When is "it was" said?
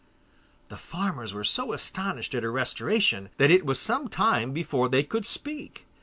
3.51-3.77